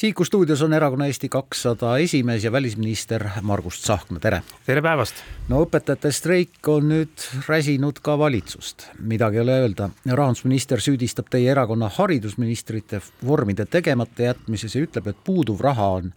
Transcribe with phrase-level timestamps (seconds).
[0.00, 4.38] Siiku stuudios on erakonna Eesti kakssada esimees ja välisminister Margus Tsahkna, tere!
[4.64, 5.18] tere päevast!
[5.48, 9.90] no õpetajate streik on nüüd räsinud ka valitsust, midagi ei ole öelda.
[10.08, 16.08] rahandusminister süüdistab teie erakonna haridusministrite vormide tegemata jätmises ja ütleb, et puuduv raha on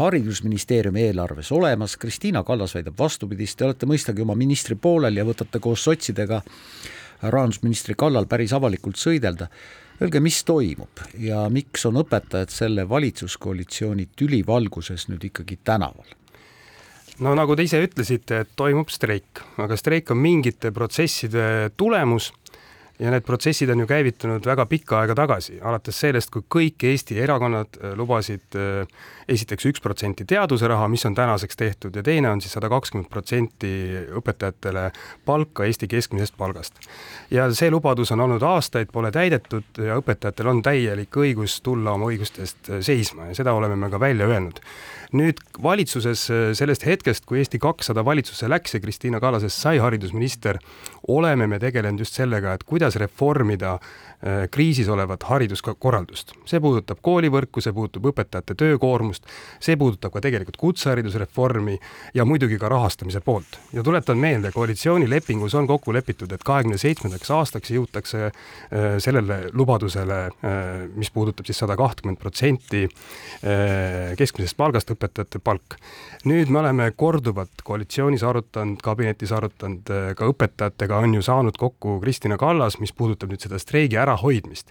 [0.00, 5.62] haridusministeeriumi eelarves olemas, Kristiina Kallas väidab vastupidist, te olete mõistagi oma ministri poolel ja võtate
[5.62, 6.42] koos sotsidega
[7.22, 9.46] rahandusministri kallal päris avalikult sõidelda
[10.02, 16.08] Öelge, mis toimub ja miks on õpetajad selle valitsuskoalitsiooni tüli valguses nüüd ikkagi tänaval?
[17.22, 21.44] no nagu te ise ütlesite, et toimub streik, aga streik on mingite protsesside
[21.78, 22.32] tulemus
[22.98, 27.18] ja need protsessid on ju käivitunud väga pikka aega tagasi, alates sellest, kui kõik Eesti
[27.22, 28.86] erakonnad äh, lubasid äh,
[29.28, 33.10] esiteks üks protsenti teaduse raha, mis on tänaseks tehtud, ja teine on siis sada kakskümmend
[33.10, 33.72] protsenti
[34.20, 34.88] õpetajatele
[35.26, 36.80] palka Eesti keskmisest palgast.
[37.30, 42.10] ja see lubadus on olnud aastaid, pole täidetud ja õpetajatel on täielik õigus tulla oma
[42.12, 44.60] õigustest äh, seisma ja seda oleme me ka välja öelnud
[45.12, 46.24] nüüd valitsuses
[46.58, 50.58] sellest hetkest, kui Eesti kakssada valitsusse läks ja Kristiina Kallasest sai haridusminister,
[51.08, 53.78] oleme me tegelenud just sellega, et kuidas reformida
[54.26, 56.30] Äh, kriisis olevat hariduskorraldust.
[56.46, 59.24] see puudutab koolivõrku, see puudutab õpetajate töökoormust,
[59.58, 61.74] see puudutab ka tegelikult kutseharidusreformi
[62.14, 63.58] ja muidugi ka rahastamise poolt.
[63.72, 68.32] ja tuletan meelde, koalitsioonilepingus on kokku lepitud, et kahekümne seitsmendaks aastaks jõutakse äh,
[69.02, 72.86] sellele lubadusele, äh, mis puudutab siis sada kahtekümmet protsenti
[74.16, 75.76] keskmisest palgast õpetajate palk.
[76.24, 82.38] nüüd me oleme korduvalt koalitsioonis arutanud, kabinetis arutanud, ka õpetajatega on ju saanud kokku Kristina
[82.38, 84.70] Kallas, mis puudutab nüüd seda streigi ära ärahoidmist.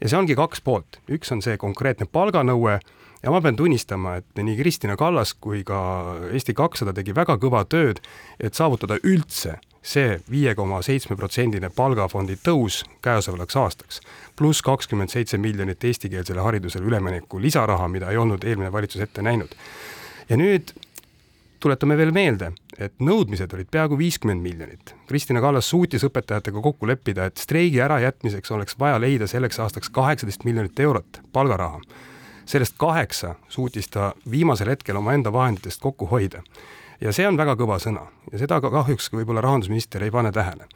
[0.00, 2.78] ja see ongi kaks poolt, üks on see konkreetne palganõue
[3.22, 5.78] ja ma pean tunnistama, et nii Kristina Kallas kui ka
[6.32, 8.00] Eesti kakssada tegi väga kõva tööd,
[8.40, 14.00] et saavutada üldse see viie koma seitsme protsendine palgafondi tõus käesolevaks aastaks,
[14.36, 19.54] pluss kakskümmend seitse miljonit eestikeelsele haridusele ülemineku lisaraha, mida ei olnud eelmine valitsus ette näinud.
[20.28, 20.74] ja nüüd
[21.60, 24.94] tuletame veel meelde, et nõudmised olid peaaegu viiskümmend miljonit.
[25.08, 30.44] Kristina Kallas suutis õpetajatega kokku leppida, et streigi ärajätmiseks oleks vaja leida selleks aastaks kaheksateist
[30.44, 31.80] miljonit eurot palgaraha.
[32.46, 36.42] sellest kaheksa suutis ta viimasel hetkel omaenda vahenditest kokku hoida.
[37.00, 40.68] Ja see on väga kõva sõna ja seda ka kahjuks võib-olla rahandusminister ei pane tähele.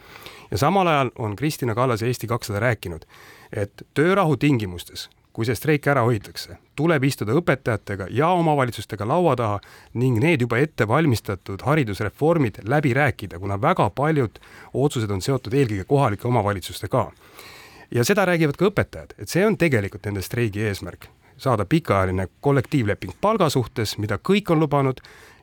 [0.50, 3.06] ja samal ajal on Kristina Kallas ja Eesti kakssada rääkinud,
[3.53, 9.60] et töörahu tingimustes kui see streik ära hoitakse, tuleb istuda õpetajatega ja omavalitsustega laua taha
[10.03, 14.41] ning need juba ette valmistatud haridusreformid läbi rääkida, kuna väga paljud
[14.75, 17.12] otsused on seotud eelkõige kohalike omavalitsustega.
[17.94, 23.14] ja seda räägivad ka õpetajad, et see on tegelikult nende streigi eesmärk, saada pikaajaline kollektiivleping
[23.20, 25.00] palga suhtes, mida kõik on lubanud,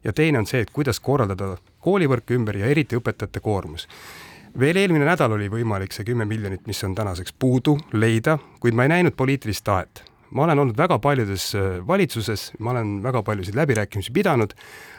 [0.07, 3.87] ja teine on see, et kuidas korraldada koolivõrk ümber ja eriti õpetajate koormus
[4.59, 8.87] veel eelmine nädal oli võimalik see kümme miljonit, mis on tänaseks puudu, leida, kuid ma
[8.87, 10.03] ei näinud poliitilist tahet.
[10.31, 14.53] Ma olen olnud väga paljudes äh, valitsuses, ma olen väga paljusid läbirääkimisi pidanud,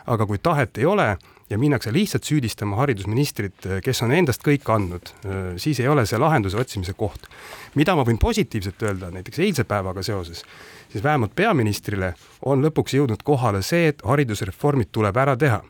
[0.07, 1.17] aga kui tahet ei ole
[1.51, 6.07] ja minnakse lihtsalt süüdistama haridusministrit, äh, kes on endast kõik andnud, äh, siis ei ole
[6.07, 7.29] see lahenduse otsimise koht.
[7.75, 10.45] mida ma võin positiivselt öelda näiteks eilse päevaga seoses,
[10.89, 15.63] siis vähemalt peaministrile on lõpuks jõudnud kohale see, et haridusreformid tuleb ära teha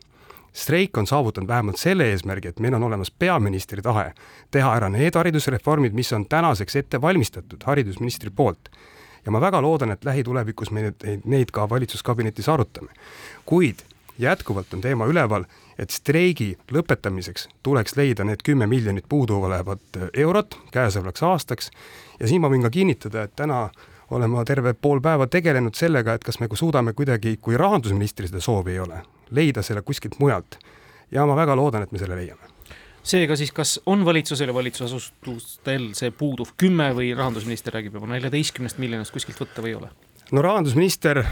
[0.53, 4.11] streik on saavutanud vähemalt selle eesmärgi, et meil on olemas peaministri tahe
[4.51, 8.69] teha ära need haridusreformid, mis on tänaseks ette valmistatud haridusministri poolt.
[9.29, 12.89] Ja ma väga loodan, et lähitulevikus me neid, neid ka valitsuskabinetis arutame.
[13.45, 13.85] kuid
[14.19, 15.45] jätkuvalt on teema üleval,
[15.77, 21.71] et streigi lõpetamiseks tuleks leida need kümme miljonit puuduolevat eurot käesolevaks aastaks
[22.19, 23.69] ja siin ma võin ka kinnitada, et täna
[24.09, 28.41] olen ma terve pool päeva tegelenud sellega, et kas me suudame kuidagi, kui rahandusministril seda
[28.41, 30.57] soovi ei ole, leida selle kuskilt mujalt.
[31.11, 32.58] ja ma väga loodan, et me selle leiame
[33.03, 38.77] seega siis, kas on valitsusel ja valitsusasutustel see puuduv kümme või rahandusminister räägib juba neljateistkümnest
[38.81, 39.91] miljonist kuskilt võtta või ei ole?
[40.31, 41.23] no rahandusminister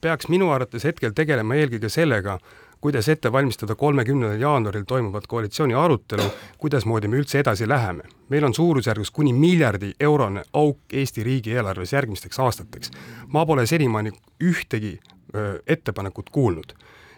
[0.00, 2.38] peaks minu arvates hetkel tegelema eelkõige sellega,
[2.80, 6.24] kuidas ette valmistada kolmekümnendal jaanuaril toimuvat koalitsiooni arutelu,
[6.58, 8.02] kuidasmoodi me üldse edasi läheme.
[8.28, 12.90] meil on suurusjärgus kuni miljardi eurone auk Eesti riigieelarves järgmisteks aastateks.
[13.28, 14.12] ma pole senimaani
[14.44, 14.98] ühtegi
[15.34, 16.74] öö, ettepanekut kuulnud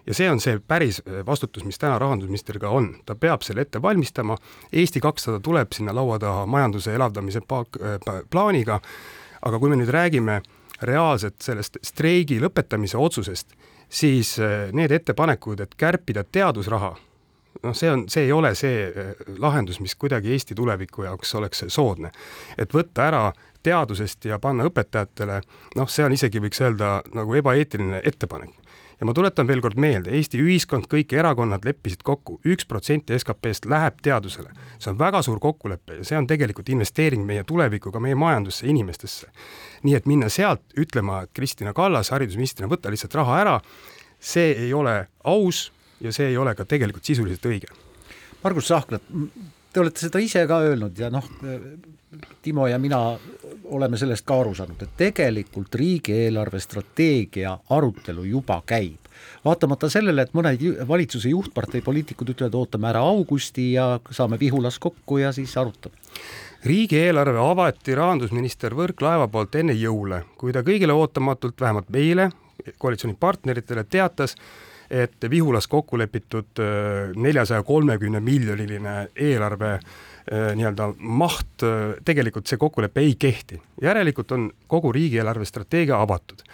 [0.07, 3.83] ja see on see päris vastutus, mis täna rahandusministril ka on, ta peab selle ette
[3.83, 4.37] valmistama,
[4.73, 7.41] Eesti kakssada tuleb sinna laua taha majanduse elavdamise
[8.31, 8.81] plaaniga,
[9.43, 10.41] aga kui me nüüd räägime
[10.83, 13.55] reaalselt sellest streigi lõpetamise otsusest,
[13.93, 16.93] siis äh, need ettepanekud, et kärpida teadusraha,
[17.63, 21.65] noh, see on, see ei ole see äh, lahendus, mis kuidagi Eesti tuleviku jaoks oleks
[21.69, 22.11] soodne.
[22.59, 23.25] et võtta ära
[23.63, 25.41] teadusest ja panna õpetajatele,
[25.77, 28.62] noh, see on isegi, võiks öelda, nagu ebaeetiline ettepanek.
[29.03, 33.67] Ja ma tuletan veel kord meelde, Eesti ühiskond, kõik erakonnad leppisid kokku, üks protsenti SKP-st
[33.67, 34.53] läheb teadusele.
[34.79, 38.67] see on väga suur kokkulepe ja see on tegelikult investeering meie tulevikku, ka meie majandusse,
[38.71, 39.27] inimestesse.
[39.83, 43.57] nii et minna sealt ütlema, et Kristina Kallas haridusministrina, võta lihtsalt raha ära,
[44.21, 47.75] see ei ole aus ja see ei ole ka tegelikult sisuliselt õige.
[48.45, 49.03] Margus Sahklat,
[49.73, 51.27] te olete seda ise ka öelnud ja noh,
[52.43, 52.99] Timo ja mina
[53.73, 58.99] oleme sellest ka aru saanud, et tegelikult riigieelarve strateegia arutelu juba käib.
[59.45, 65.19] vaatamata sellele, et mõned valitsuse juhtpartei poliitikud ütlevad, ootame ära augusti ja saame Vihulas kokku
[65.19, 65.97] ja siis arutame
[66.65, 72.29] riigieelarve avati rahandusminister Võrklaeva poolt enne jõule, kui ta kõigile ootamatult, vähemalt meile,
[72.79, 74.37] koalitsioonipartneritele teatas,
[74.93, 79.79] et Vihulas kokku lepitud äh, neljasaja kolmekümne miljoniline eelarve
[80.31, 83.57] Äh, nii-öelda maht, äh, tegelikult see kokkulepe ei kehti.
[83.83, 86.45] järelikult on kogu riigieelarve strateegia avatud.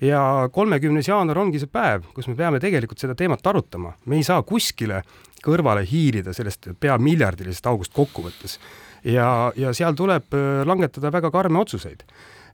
[0.00, 4.24] ja kolmekümnes jaanuar ongi see päev, kus me peame tegelikult seda teemat arutama, me ei
[4.26, 5.04] saa kuskile
[5.44, 8.58] kõrvale hiilida sellest pea miljardilisest august kokkuvõttes.
[9.04, 10.34] ja, ja seal tuleb
[10.66, 12.02] langetada väga karme otsuseid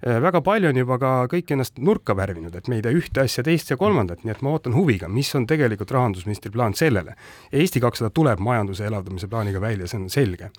[0.03, 3.43] väga palju on juba ka kõik ennast nurka värvinud, et me ei tea ühte asja,
[3.47, 7.17] teist ja kolmandat, nii et ma ootan huviga, mis on tegelikult rahandusministri plaan sellele.
[7.53, 10.53] Eesti kakssada tuleb majanduse elavdamise plaaniga välja, see on selge.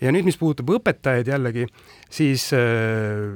[0.00, 1.66] Ja nüüd, mis puudutab õpetajaid jällegi,
[2.12, 3.32] siis äh,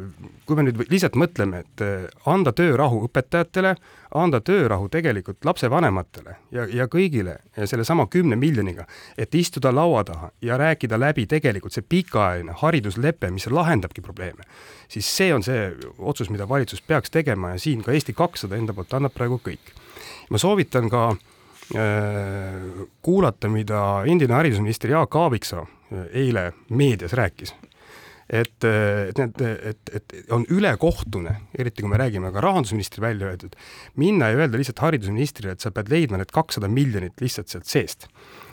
[0.46, 3.74] kui me nüüd lihtsalt mõtleme, et äh, anda töörahu õpetajatele,
[4.20, 8.86] anda töörahu tegelikult lapsevanematele ja, ja kõigile ja sellesama kümne miljoniga,
[9.18, 14.46] et istuda laua taha ja rääkida läbi tegelikult see pikaajaline hariduslepe, mis lahendabki probleeme,
[14.90, 18.74] siis see on see otsus, mida valitsus peaks tegema ja siin ka Eesti kakssada enda
[18.74, 19.74] poolt annab praegu kõik.
[20.30, 21.29] ma soovitan ka äh,
[23.02, 27.54] kuulata, mida endine haridusminister Jaak Aaviksoo äh, eile meedias rääkis
[28.30, 33.56] et, et need, et, et on ülekohtune, eriti kui me räägime ka rahandusministri välja öeldud,
[33.98, 38.06] minna ja öelda lihtsalt haridusministrile, et sa pead leidma need kakssada miljonit lihtsalt sealt seest.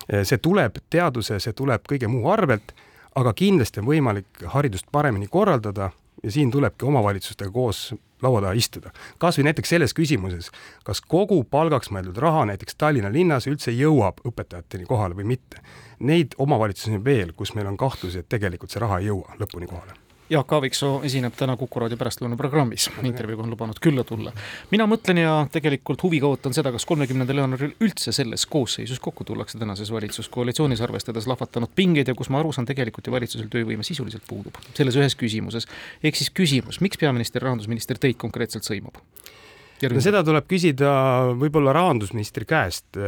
[0.07, 2.73] see tuleb teaduse, see tuleb kõige muu arvelt,
[3.17, 5.91] aga kindlasti on võimalik haridust paremini korraldada
[6.23, 8.91] ja siin tulebki omavalitsustega koos laua taha istuda.
[9.17, 10.49] kas või näiteks selles küsimuses,
[10.83, 15.61] kas kogu palgaks mõeldud raha näiteks Tallinna linnas üldse jõuab õpetajateni kohale või mitte.
[15.99, 19.69] Neid omavalitsusi on veel, kus meil on kahtlusi, et tegelikult see raha ei jõua lõpuni
[19.69, 24.33] kohale Jaak Aaviksoo esineb täna Kuku raadio pärastlõuna programmis, intervjuuga on lubanud külla tulla.
[24.71, 29.57] mina mõtlen ja tegelikult huviga ootan seda, kas kolmekümnendal jaanuaril üldse selles koosseisus kokku tullakse
[29.57, 34.27] tänases valitsuskoalitsioonis, arvestades lahvatanud pingeid ja kus ma aru saan, tegelikult ju valitsusel töövõime sisuliselt
[34.27, 35.67] puudub, selles ühes küsimuses.
[36.03, 38.99] ehk siis küsimus, miks peaminister, rahandusminister teid konkreetselt sõimab?
[39.81, 40.91] no seda tuleb küsida
[41.39, 42.99] võib-olla rahandusministri käest,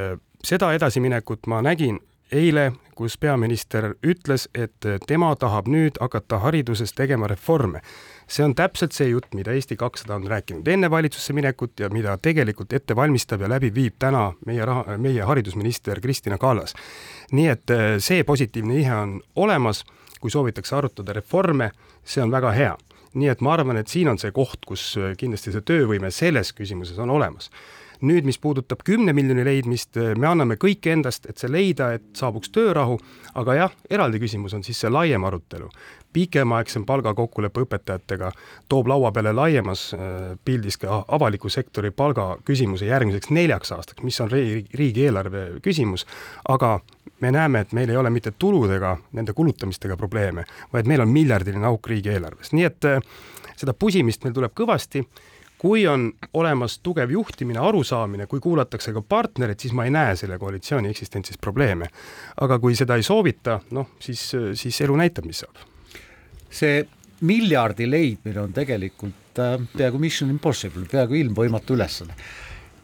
[0.43, 1.99] seda edasiminekut ma nägin
[2.31, 7.81] eile, kus peaminister ütles, et tema tahab nüüd hakata hariduses tegema reforme.
[8.29, 12.17] see on täpselt see jutt, mida Eesti kakssada on rääkinud enne valitsusse minekut ja mida
[12.17, 16.75] tegelikult ette valmistab ja läbi viib täna meie raha, meie haridusminister Kristina Kallas.
[17.31, 19.83] nii et eh, see positiivne ihe on olemas,
[20.21, 21.71] kui soovitakse arutada reforme,
[22.03, 22.77] see on väga hea.
[23.13, 26.99] nii et ma arvan, et siin on see koht, kus kindlasti see töövõime selles küsimuses
[26.99, 27.49] on olemas
[28.05, 32.51] nüüd, mis puudutab kümne miljoni leidmist, me anname kõik endast, et see leida, et saabuks
[32.55, 32.97] töörahu,
[33.39, 35.69] aga jah, eraldi küsimus on siis see laiem arutelu.
[36.13, 38.31] pikemaaegsem palgakokkulepe õpetajatega
[38.69, 39.99] toob laua peale laiemas äh,
[40.45, 46.07] pildis ka avaliku sektori palgaküsimuse järgmiseks neljaks aastaks, mis on riigieelarve küsimus,
[46.47, 46.79] aga
[47.21, 51.67] me näeme, et meil ei ole mitte tuludega, nende kulutamistega probleeme, vaid meil on miljardiline
[51.67, 53.01] auk riigieelarves, nii et äh,
[53.55, 55.03] seda pusimist meil tuleb kõvasti
[55.59, 60.39] kui on olemas tugev juhtimine, arusaamine, kui kuulatakse ka partnereid, siis ma ei näe selle
[60.39, 61.89] koalitsiooni eksistentsis probleeme.
[62.41, 65.65] aga kui seda ei soovita, noh, siis, siis elu näitab, mis saab.
[66.49, 66.85] see
[67.21, 72.15] miljardi leidmine on tegelikult äh, peaaegu mission impossible, peaaegu ilmvõimatu ülesanne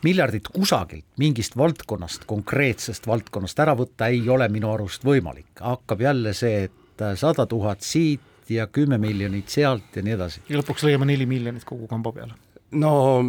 [0.06, 6.34] miljardit kusagilt, mingist valdkonnast, konkreetsest valdkonnast ära võtta ei ole minu arust võimalik, hakkab jälle
[6.38, 10.44] see, et äh, sada tuhat siit ja kümme miljonit sealt ja nii edasi.
[10.50, 12.45] ja lõpuks leiame neli miljonit kogu kamba peale
[12.76, 13.24] no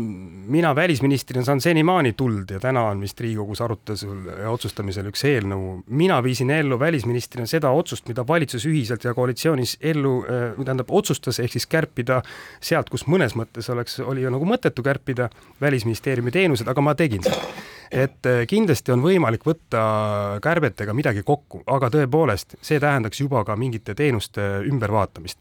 [0.46, 5.82] mina välisministrina saan senimaani tuld ja täna on vist Riigikogus arutusel ja otsustamisel üks eelnõu.
[5.86, 11.40] mina viisin ellu välisministrina seda otsust, mida valitsus ühiselt ja koalitsioonis ellu äh,, tähendab otsustas,
[11.40, 12.22] ehk siis kärpida
[12.60, 17.22] sealt, kus mõnes mõttes oleks, oli ju nagu mõttetu kärpida Välisministeeriumi teenused, aga ma tegin
[17.24, 17.65] seda.
[17.90, 23.56] Et äh, kindlasti on võimalik võtta kärbetega midagi kokku, aga tõepoolest, see tähendaks juba ka
[23.56, 25.38] mingite teenuste ümbervaatamist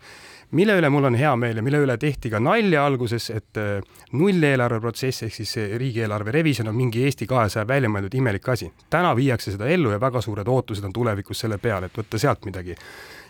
[0.55, 3.81] mille üle mul on hea meel ja mille üle tehti ka nalja alguses, et äh,
[4.13, 8.71] nulleelarve protsess ehk siis riigieelarve revisjon on mingi Eesti kahesaja välja mõeldud imelik asi.
[8.89, 12.45] täna viiakse seda ellu ja väga suured ootused on tulevikus selle peale, et võtta sealt
[12.45, 12.77] midagi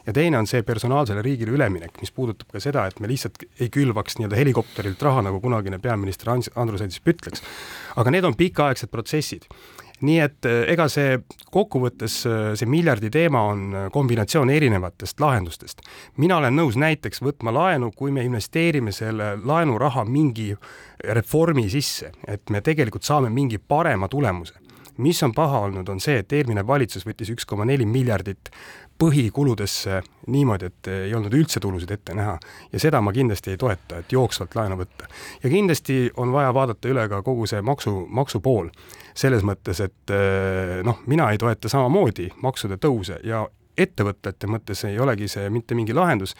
[0.05, 3.71] ja teine on see personaalsele riigile üleminek, mis puudutab ka seda, et me lihtsalt ei
[3.73, 7.43] külvaks nii-öelda helikopterilt raha, nagu kunagine peaminister Andrus Ansip ütleks.
[7.95, 9.47] Aga need on pikaaegsed protsessid
[10.03, 11.19] nii et eh, ega see
[11.53, 15.81] kokkuvõttes, eh, see miljardi teema on eh, kombinatsioon erinevatest lahendustest.
[16.17, 20.53] mina olen nõus näiteks võtma laenu, kui me investeerime selle laenuraha mingi
[21.03, 24.64] reformi sisse, et me tegelikult saame mingi parema tulemuse.
[24.97, 28.51] Mis on paha olnud, on see, et eelmine valitsus võttis üks koma neli miljardit
[28.99, 29.99] põhikuludesse
[30.31, 32.37] niimoodi, et ei olnud üldse tulusid ette näha.
[32.71, 35.09] ja seda ma kindlasti ei toeta, et jooksvalt laenu võtta.
[35.43, 38.69] ja kindlasti on vaja vaadata üle ka kogu see maksu, maksu pool
[39.15, 43.45] selles mõttes, et eh, noh, mina ei toeta samamoodi maksude tõuse ja
[43.77, 46.35] ettevõtete mõttes ei olegi see mitte mingi lahendus,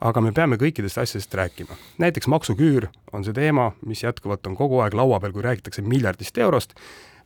[0.00, 1.76] aga me peame kõikidest asjadest rääkima.
[1.98, 6.38] näiteks maksuküür on see teema, mis jätkuvalt on kogu aeg laua peal, kui räägitakse miljardist
[6.38, 6.74] eurost,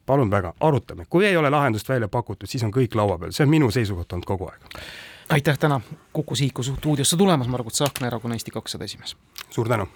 [0.06, 3.46] palun väga, arutame, kui ei ole lahendust välja pakutud, siis on kõik laua peal, see
[3.46, 4.80] on minu seisukoht olnud kogu aeg.
[5.28, 5.80] aitäh täna
[6.12, 9.16] Kuku Sihiku stuudiosse tulemast, Margus Tsahkna, Erakonna Eesti kakssada esimees!
[9.50, 9.88] suur tänu!